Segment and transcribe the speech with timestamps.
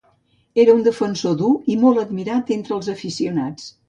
[0.61, 3.69] Era un defensor dur i molt admirat entre els aficionats.